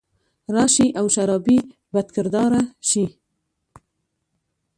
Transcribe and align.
راشي 0.55 0.87
او 0.99 1.05
شرابي 1.15 1.57
او 1.63 1.65
بدکرداره 1.93 2.61
شي 2.89 3.03